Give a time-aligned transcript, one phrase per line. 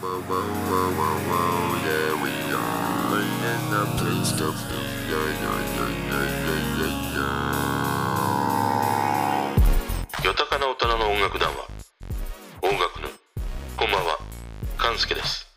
[0.00, 4.54] whoa, whoa, whoa, whoa, whoa, yeah, we are in the place of
[5.10, 7.28] Yeah, yeah, yeah, yeah, yeah, yeah, yeah.
[10.22, 11.66] 豊かな大人の音楽談話
[12.62, 13.08] 音楽の
[13.76, 14.18] こんばんは
[14.76, 15.48] 勘介です。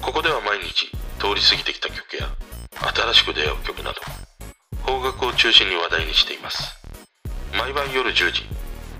[0.00, 2.28] ここでは毎日通り過ぎてきた曲や
[2.94, 4.00] 新しく出会う曲など
[4.86, 6.74] 邦楽を中心に話題にしています。
[7.52, 8.44] 毎晩夜10時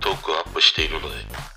[0.01, 1.56] トークをアップしているので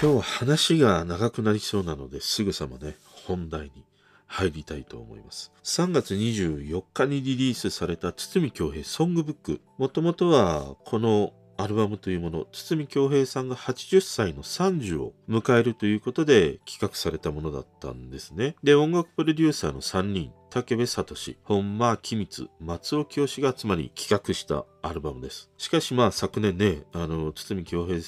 [0.00, 2.94] 今日は話が長くなりそうなのですぐさまね
[3.26, 3.84] 本題に
[4.28, 5.50] 入りたいと思います。
[5.64, 9.60] 3月24日にリリースされた堤京平ソングブック。
[9.76, 18.54] もともとはこのアルバムというもの、堤京平さんが80歳の30を迎えるということで企画されたものだったんですね。
[18.62, 25.50] で、音楽プロデューサーの3人、武部聡、本間木光、松尾清が集まり企画したアルバムです。
[25.58, 28.00] しかしまあ昨年ね、あの、堤京平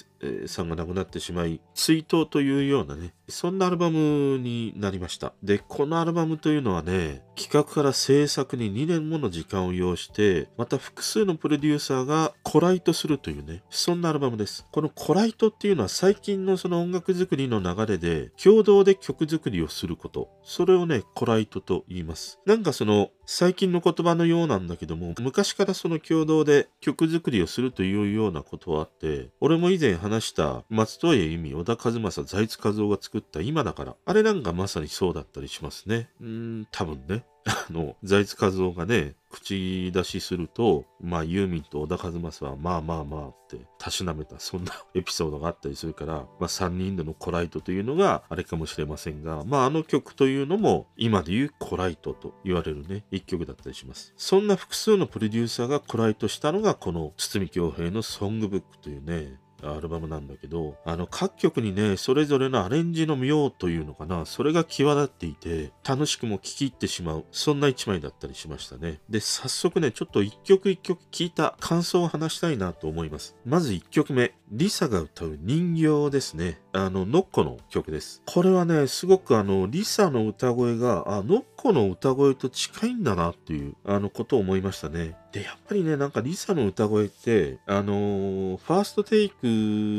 [0.47, 5.33] さんが亡くなってしまい、追悼というようなね、そんなアルバムになりました。
[5.43, 14.67] で、このアルバムというのはね、企画から制作に2年もの時間を要して、また複数のプロデューサーがコライトするというね、そんなアルバムです。
[14.71, 20.29] このコライトっていうのは最近のその音楽作りの流れで、共同で曲作りをすること。
[20.43, 22.41] それをね、コライトと言います。
[22.45, 36.09] なんかその、最近の言葉のようなんだけども、昔からその共同で曲作りをするというようなことはあって、俺も以前話した松任谷由実、小田和正、財津和夫が作った今だから、あれなんかまさにそうだったりしますね。
[36.21, 36.29] うー
[36.63, 37.25] ん、多分ね。
[37.47, 54.13] あの、財津和夫がね、口出しすると、まあ、ユーミンと小田和正は、まあまあまあって、たしなめた、そんな エピソードがあったりするから、まあ、3人でのコライトというのがあれかもしれませんが、まあ、あの曲というのも、今で言うコライトと言われるね、一曲だったりします。
[54.17, 69.01] そんな複数のプロデューサーがコライトしたのが、この堤京平のソングブックというね、アルバムなんだけど、あの各曲にね、それぞれのアレンジの妙というのかな、それが際立っていて、楽しくも聴き入ってしまう、そんな一枚だったりしましたね。
[69.09, 73.37] で、早速ね、ちょっと一曲一曲聴いた感想を話したいなと思います。
[73.45, 76.61] まず一曲目、リサが歌う人形ですね。
[76.73, 78.23] あの、ノッコの曲です。
[78.27, 85.15] これはね、すごくあの、リサの歌声が、あ、ノッコの歌声と近いんだなっていう、あの、ことを思いましたね。
[85.33, 89.37] で、やっぱりね、なんかリサの歌声って、あのーファーストテイク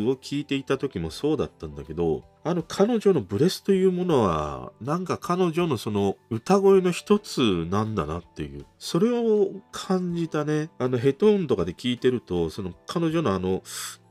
[0.09, 10.69] を聞いていた時もそうだったんだけど、あの彼女のブレスというものは、なんか彼女のその歌声の一つなんだなっていう、それを感じたね。
[10.79, 13.61] あのヘッドホンとかで聞いてると、その彼女のあの、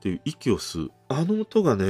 [0.00, 0.90] っていう息を吸う。
[1.08, 1.84] あの音がね、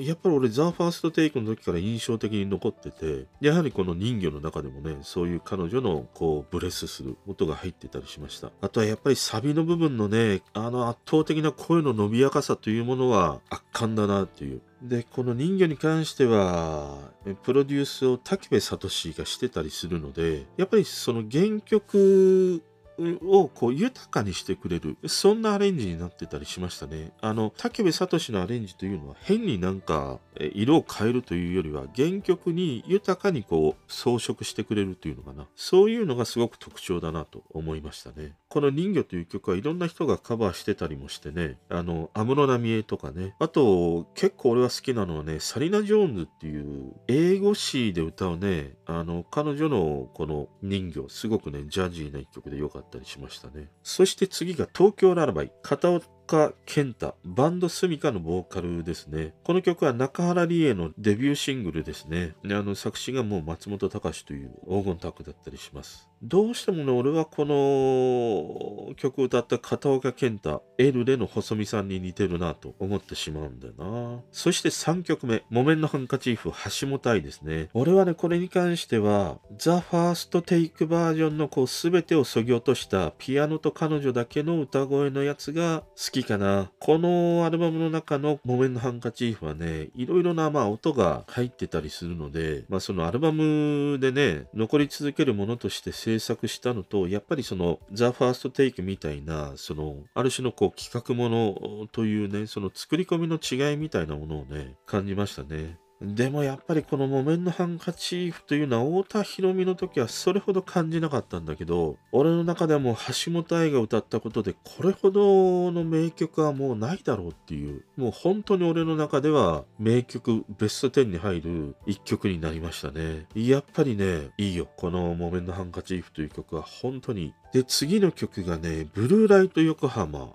[0.00, 8.50] やっぱり俺ザ・ファーストテイクの時から印象的に残ってて、やはりこの人魚の中でもね、そういう彼女のこうブレスする音が入ってたりしました。
[8.60, 14.60] あとはやっぱりサビの部分のね、あの圧倒的な声の伸びやかさというものは圧巻だなっていう。
[14.82, 17.12] で、この人魚に関しては、
[17.44, 22.62] プロデュースを武部聡がしてたりするので、やっぱりその原曲
[22.98, 24.96] をこう豊かにしてくれる。
[25.06, 27.12] そんなアレンジになってたりしましたね。
[27.20, 30.18] あの武部聡のアレンジというのは変になんか
[30.54, 35.46] 色を変えるというよりは原曲に豊かにこう装飾してくれるというのかな。
[35.56, 38.34] そういうのがすごく特徴だなと思いましたね。
[38.48, 41.58] この人魚という曲はいろんな人がカバーしてたりもしてね。
[41.68, 43.34] あの安室奈美恵とかね。
[43.38, 52.81] あと結構俺は好きなのはねサリナ・ジョーンズっていう英語詞で歌うねあの彼女のこの人魚すごくねジャージーな一曲で良かった。
[52.82, 53.68] ったりしましたね。
[53.82, 59.34] そして次が東京ララバイ片岡健太バンドスミカのボーカルですね。
[59.44, 62.34] この曲は中原理恵のデビューシングルですね。
[62.44, 66.11] であの作詞がもう松本隆という黄金タッグだったりします。
[66.22, 74.20] どうしてもね俺はこの曲を歌った片岡健太エルレの細見さんに似てるなと思ってしまうんだよな。
[74.30, 77.70] そして3曲目木綿のハンカチーフ橋本愛ですね。
[77.74, 86.70] 俺はねこれに関してはザ・ファーストテイクバージョンのこう全てを削ぎ落としたピアノと彼女だけの歌声のやつが好きかな。
[86.78, 105.78] このアルバムの中の木綿のハンカチーフはねいろいろなまあ音が入ってたりするのでまあそのアルバムでね残り続けるものとして成制作したのとやっぱりそのザ・ファーストテイクみたいなそのある種のこう企画ものというねその作り込みの違いみたいなものをね感じましたね。
[106.04, 123.26] でもやっぱりこの木綿のハンカチーフというのは太田博美の時はそれほど感じなかったんだけど、俺の中ではもう橋本愛が歌ったことでこれほどの名曲はもうないだろうっていう、もう本当に俺の中では名曲ベスト10に入る一曲になりましたね。
[123.34, 124.68] やっぱりね、いいよ。
[124.76, 127.32] この木綿のハンカチーフという曲は本当に。
[127.52, 130.30] で、次の曲がね、ブルーライト横浜。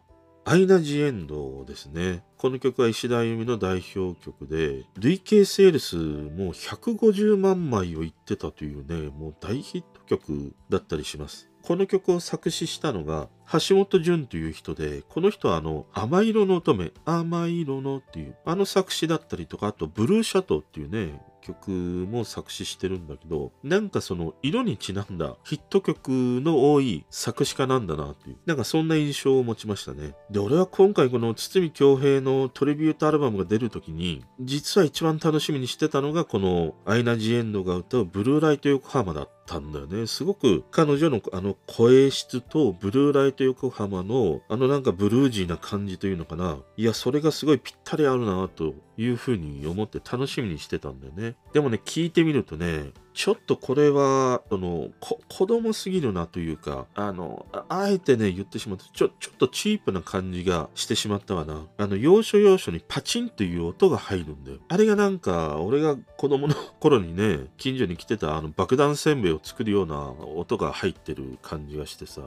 [0.49, 2.23] アイナ・ジ・エンドですね。
[2.37, 11.49] この曲は石田あゆみの代表曲で、累計セールスも150万枚を言ってたというね、もう大ヒット曲だったりします。
[11.63, 30.15] この曲を作詞したのが橋本淳という人で、この人はあの、甘色の乙女、甘色のっていう、あの作詞だったりとか、あとブルーシャトーっていうね、曲も作詞してるんだけど、なんかその色にちなんだヒット曲の多い作詞家なんだなっていう、なんかそんな印象を持ちましたね。
[30.29, 40.05] で、俺は今回この堤恭平のトリビュートアルバムが出る時に、実は一番楽しみにしてたのがこのアイナ・ジ・エンドが歌うブルーライト横浜だったたんだよね。
[40.05, 46.59] すごく彼女のあの声質とブルーライト横浜のあのなんかブルージーな感じというのかな。
[46.75, 51.35] いや、それがすごいぴったり合うなというふうに思って楽しみにしてたんだよね。
[51.53, 61.65] でもね、聞いてみるとね、ちょっとこれは、あの、こ子供すぎるなというか、あの、あえてね、言ってしまうと、ちょ、ちょっとチープな感じがしてしまったわな。
[61.79, 64.59] あの、要所要所にパチンという音が入るんだよ。
[64.67, 72.21] あれがなんか、俺が子供の頃にね、近所に来てたあの爆弾せんべいを作るような音が入ってる感じがしてさ、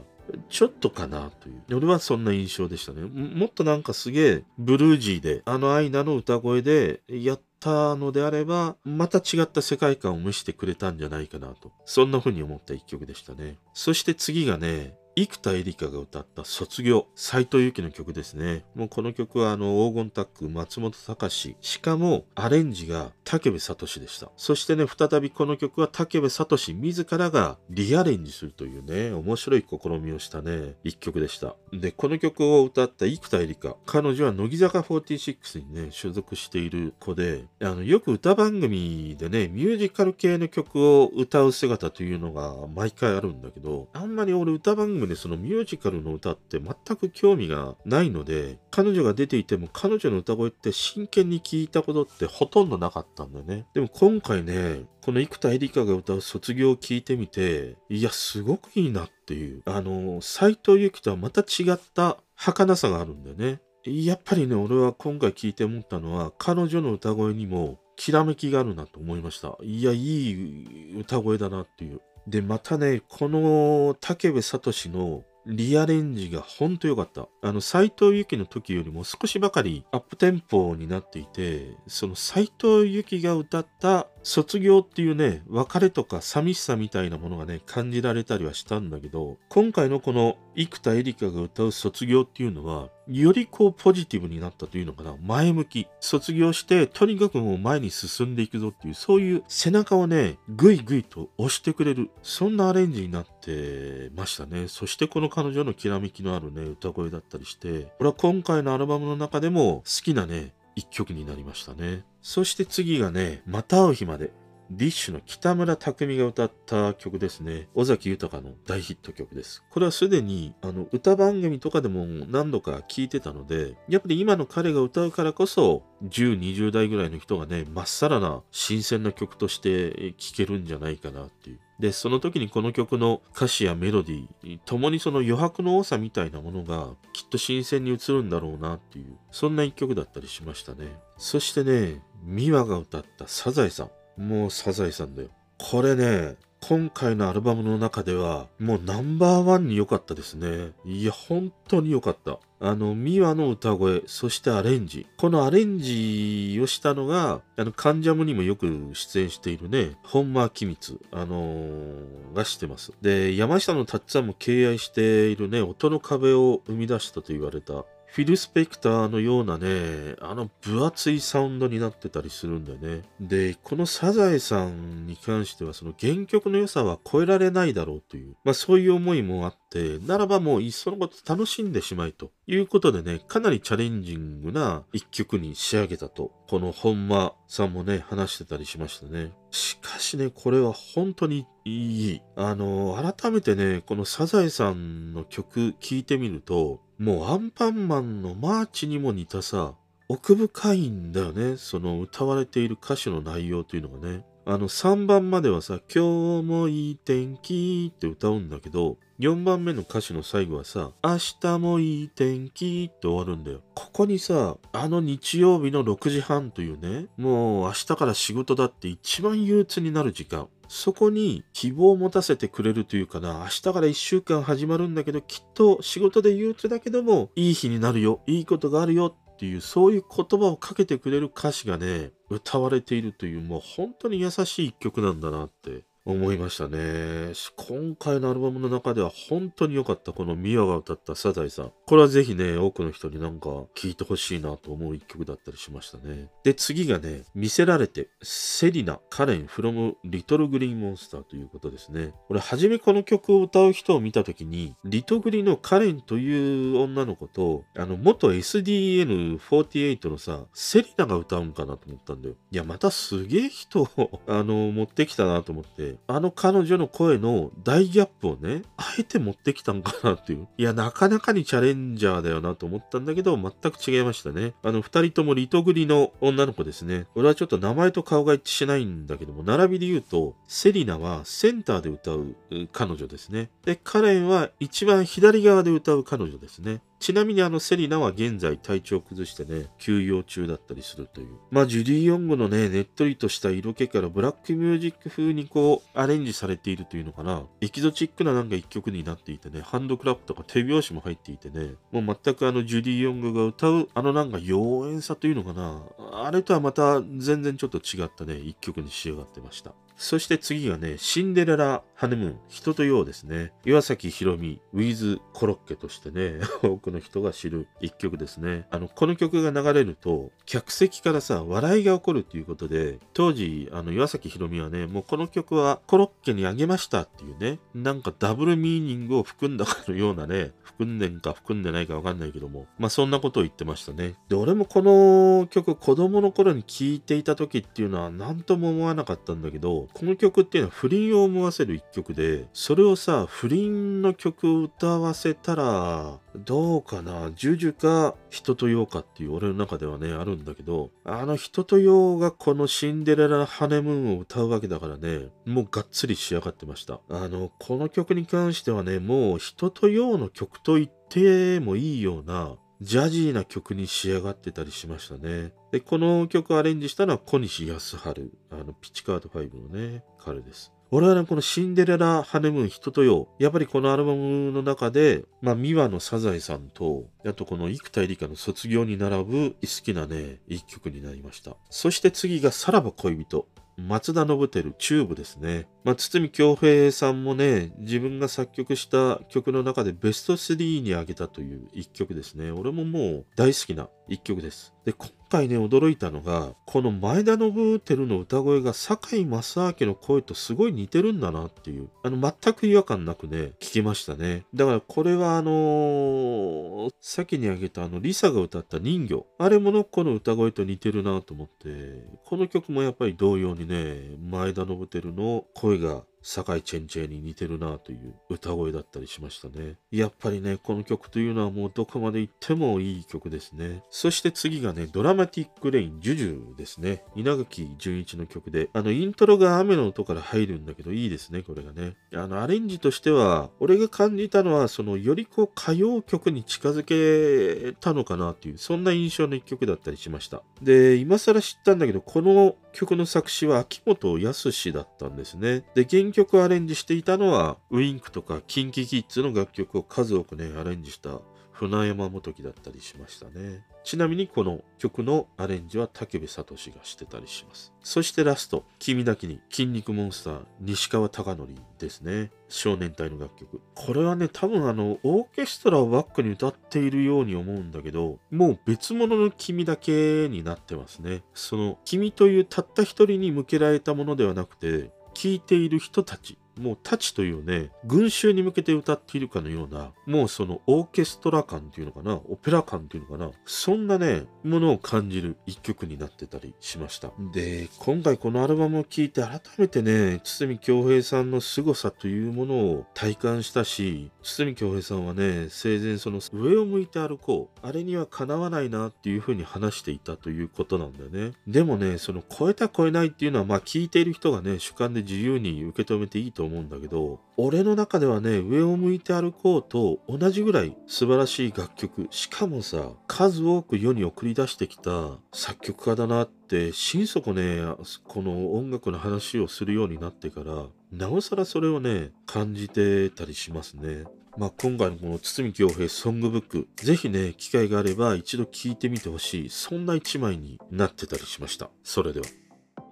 [0.49, 1.77] ちょっとかなという。
[1.77, 3.03] 俺はそんな印象でしたね。
[3.03, 11.71] もっとなんかすげえブルージーで、あのアイナの歌声でやったのであれば、また違った世界観を蒸してくれたんじゃないかなと。
[11.85, 13.59] そんな風に思った一曲でしたね。
[13.75, 14.95] そして次がね、
[15.27, 18.65] 生田絵梨花が歌った卒業、斎藤由貴の曲ですね。
[18.75, 24.31] もうこの曲はあの黄金タック松本隆しかもアレンジが武部聡でした。
[24.39, 31.55] そしてね、再びこの曲は武部聡自らがリアレンジするというね、面白い試みをしたね、一曲でした。
[31.71, 53.67] で、この曲を歌った生田絵梨花、彼女は乃木坂46にね、所属している子で、あの、よく歌番組でね、ミュージカル系の曲を歌う姿というのが毎回あるんだけど、あんまり俺歌番組でそのミュージカルの歌って全く興味がないので、彼女が出ていても彼女の歌声って真剣に聞いたことってほとんどなかったんだよね。
[53.75, 59.63] でも今回ね、この生田絵梨花が歌う卒業を聞いてみて、いや、すごくいいなっていう。
[59.67, 63.61] あの、斎藤由貴とはまた違った儚さがあるんだよね。
[63.83, 69.59] やっぱりね、俺は今回聞いて思ったのは、彼女の歌声にもきらめきがあるなと思いました。
[69.63, 72.01] いや、いい歌声だなっていう。
[72.27, 77.29] で、またね、この武部聡のリアレンジがほんと良かった。
[77.43, 95.87] あの、斎藤由貴の時よりも少しばかりアップテンポになっていて、その斎藤由貴が歌った卒業っていうね、別れとか寂しさみたいなものがね、感じられたりはしたんだけど、今回のこの生田絵梨花が歌う卒業っていうのは、よりこうポジティブになったというのかな、前向き。
[96.01, 104.69] 卒業して、とにかくもう前に進んでいくぞっていう、そういう背中をね、ぐいぐいと押してくれる、そんなアレンジになってましたね。
[104.69, 112.05] そしてこの彼女のきらめきのあるね、歌声だったりして、これは今回のアルバムの中でも好きなね、一曲になりましたね。
[112.23, 114.33] そして次がね、また会う日まで。
[114.71, 117.67] ディッシュの北村匠海が歌った曲ですね。
[117.75, 119.65] 尾崎豊の大ヒット曲です。
[119.69, 131.59] これはすでにあの歌番組とかでも何度か聞いてたので、やっぱり今の彼が歌うからこそ、10、20代ぐらいの人がね、まっさらな新鮮な曲として聴けるんじゃないかなっていう。
[131.81, 140.97] で、その時にこの曲の歌詞やメロディー、共にその余白の多さみたいなものがきっと新鮮に映るんだろうなっていう、そんな一曲だったりしましたね。
[141.17, 143.91] そしてね、ミワが歌ったサザエさん。
[144.17, 145.29] もうサザエさんだよ。
[145.59, 150.73] これね、今回のアルバムの中では、もうナンバーワンに良かったですね。
[150.85, 152.39] いや、本当に良かった。
[152.61, 155.07] あの、ミワの歌声、そしてアレンジ。
[155.17, 162.93] このアレンジをしたのが、あの、カンジャムにもよく出演しているね、本間昭光、あのー、がしてます。
[163.01, 173.05] で、山下のタッツさんも敬愛しているね、音の壁を生み出したと言われた、フィル・スペクターのようなね、あの分厚いサウンドになってたりするんだよね。
[173.21, 189.31] で、このサザエさんに関しては、その原曲の良さは超えられないだろうという、まあそういう思いもあって、ならばもういっそのこと楽しんでしまえということでね、かなりチャレンジングな一曲に仕上げたと、この本間さんもね、話してたりしましたね。
[189.53, 192.23] しかしね、これは本当にいい。
[192.35, 199.73] あの、改めてね、このサザエさんの曲聴いてみると、もうアンパンマンのマーチにも似たさ、
[200.07, 201.57] 奥深いんだよね。
[201.57, 204.23] その歌われている歌詞の内容というのがね。
[204.45, 213.63] あの3番まではさ、今日もいい天気って歌うんだけど、4番目の歌詞の最後はさ、明日もいい天気って終わるんだよ。
[213.75, 220.49] ここにさ、あの日曜日の6時半というね、もう明日から仕事だって一番憂鬱になる時間。
[220.73, 235.83] そこに希望を持たせてくれるというかな、明日から1週間始まるんだけど、きっと仕事で憂鬱だけども、いい日になるよ、いいことがあるよっていう、そういう言葉をかけてくれる歌詞がね、歌われているという、もう本当に優しい一曲なんだなって。
[236.11, 237.33] 思いましたね。
[237.57, 241.73] 今回のアルバムの中では本当に良かったこのミワが歌ったサザエさん。
[241.87, 246.29] これはぜひね、多くの人になんか聴いてほしいなと思う一曲だったりしましたね。
[246.45, 252.13] で、次がね、見せられて、セリナ、カレン、フロム、リトルグリーンモンスターということですね。
[252.29, 262.35] これ、初めこの曲を歌う人を見たときに、リトグリのカレンという女の子と、あの、元 SDN48 のさ、セリナが歌うんかなと思ったんだよ。
[262.51, 270.49] いや、またすげえ人を、あの、持ってきたなと思って、あの彼女の声の大ギャップをね、あえて持ってきたんかなっていう。
[270.59, 274.55] いや、なかなかにチャレンジャーだよなと思ったんだけど、全く違いましたね。
[274.63, 277.07] あの、二人ともリトグリの女の子ですね。
[277.15, 282.35] 俺はちょっと名前と顔が一致しないんだけども、並びで言うと、セリナはセンターで歌う
[282.73, 283.51] 彼女ですね。
[283.65, 286.81] で、カレンは一番左側で歌う彼女ですね。
[287.01, 291.29] ちなみにあのセリナは現在体調を崩してね、休養中だったりするという。
[291.51, 297.45] まあジュディ・オングのね、ねっとりとした色気からブラックミュージック風にこうアレンジされているというのかな。
[297.63, 305.83] エキゾチックななんか一曲になっていてね、ハンドクラップとか手拍子も入っていてね、もう全くあのジュディ・オングが歌うあのなんか妖艶さというのかな。
[306.13, 309.73] あれとはまた全然ちょっと違ったね、一曲に仕上がってました。
[310.01, 313.53] そして次がね、シンデレラ・ハネムーン、人とようですね。
[313.67, 318.67] 岩崎宏美、ウィズ・コロッケとしてね、 多くの人が知る一曲ですね。
[318.71, 334.15] あの、この曲が流れると、客席からさ、笑いが起こるっていうことで、当時、あの、岩崎宏美はね、もうこの曲はコロッケにあげましたっていうね、なんかダブルミーニングを含んだかのようなね、含んでんか含んでないかわかんないけども、まあそんなことを言ってましたね。
[334.31, 357.01] で、俺もこの曲、子供の頃に聴いていた時っていうのは何とも思わなかったんだけど、この曲っていうのは不倫を思わせる一曲で、それをさ、不倫の曲を歌わせたら、どうかな、ジュジュか人とようかっていう俺の中ではね、あるんだけど、あの人とようがこのシンデレラハネムーンを歌うわけだからね、もうがっつり仕上がってました。
[357.09, 365.53] あの、この曲に関してはね、もう人とようの曲と言ってもいいような、ジャジーな曲に仕上がってたりしましたね。
[365.71, 370.73] で、この曲アレンジしたのは小西康晴、あの、ピッチカード5のね、彼です。
[370.91, 381.57] 俺はね、このシンデレラ・ハネムーン人とよやっぱりこのアルバムの中で、まあ、ミワのサザエさんと、あとこの生田絵梨花の卒業に並ぶ好きなね、一曲になりました。
[381.69, 383.47] そして次がさらば恋人。
[383.89, 385.67] 松田信輝チューブですね。
[385.83, 392.51] まあ、堤京平さんもね、自分が作曲した曲の中でベスト3に挙げたという一曲ですね。
[392.51, 394.75] 俺ももう大好きな一曲です。
[394.85, 404.45] で、今回ね、驚いたのが、この前田信輝の歌声が堺正明の声とすごい似てるんだなっていう、あの、全く違和感なくね、聞きましたね。
[404.53, 419.77] だからこれはあのー、先に挙げたあの、リサが歌った人魚、あれものこの歌声と似てるなと思って、この曲もやっぱり同様にね、ね前田信輝の声が堺チェンチェに似てるなという歌声だったりしましたね。
[419.91, 423.83] やっぱりね、この曲というのはもうどこまで行ってもいい曲ですね。
[423.91, 427.05] そして次がね、ドラマティックレイン、ジュジュですね。
[427.17, 431.97] 稲垣潤一の曲で、あの、イントロが雨の音から入るんだけど、いいですね、これがね。
[432.15, 440.43] あの、アレンジとしては、俺が感じたのは、その、よりこう、歌謡曲に近づけたのかなという、そんな印象の一曲だったりしました。
[440.63, 445.65] で、今更知ったんだけど、この曲の作詞は秋元康だったんですね。
[445.75, 451.21] で、原曲アレンジしていたのは、ウインクとかキンキキッズの楽曲を数多くね、アレンジした
[451.53, 453.65] 船山元樹だったりしましたね。
[453.85, 457.73] ちなみにこの曲のアレンジは武部聡がしてたりします。
[457.83, 461.47] そしてラスト、君だけに筋肉モンスター西川貴教
[461.79, 462.31] ですね。
[462.49, 463.61] 少年隊の楽曲。
[463.75, 471.23] これはね、多分あの、オーケストラをバックに歌っているように思うんだけど、もう別物の君だけになってますね。
[471.35, 474.91] その、君というたった一人に向けられたものではなくて、
[475.21, 476.39] 聞いている人たち。
[476.61, 487.11] もうタチというね、群衆に向けて歌っているかのような、もうそのオーケストラ感っていうのかな、オペラ感っていうのかな、そんなね、ものを感じる一曲になってたりしました。
[487.33, 497.67] で、今回このアルバムを聴いて改めてね、堤京平さんの凄さというものを体感したし、堤京平さんはね、生前その上を向いて歩こう。
[497.67, 501.33] あれにはかなわないなっていうふうに話していたということなんだよね。
[501.47, 517.63] でもね、その超えた超えないっていうのはまあ聞いている人がね、主観で自由に受け止めていいと思思うんだけど、俺の中ではね、上を向いて歩こうと同じぐらい素晴らしい楽曲、しかもさ、数多く世に送り出してきた作曲家だなって、心底ね、
[518.05, 524.05] この音楽の話をするようになってから、なおさらそれをね、感じてたりしますね。
[524.37, 531.71] まあ、今回のこの堤京平ソングブック、ぜひね、機会があれば一度聴いてみてほしい、そんな一枚になってたりしました。
[531.83, 532.27] それでは。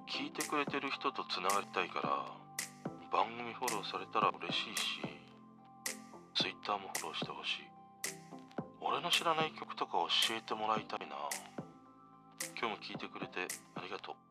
[0.08, 2.26] 聞いてくれてる人とつながりたいから、
[3.10, 5.00] 番組フォローされたら嬉しいし、
[6.34, 7.68] Twitter もフォローしてほしい。
[8.80, 9.92] 俺の知らない曲とか
[10.28, 11.16] 教えてもらいたいな。
[12.60, 14.27] 今日も聴いてくれてありがとう